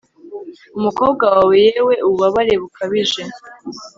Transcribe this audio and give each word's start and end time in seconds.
umukobwa 0.77 1.23
wawe, 1.33 1.55
yewe 1.65 1.93
ububabare 2.07 2.53
bukabije 2.61 3.21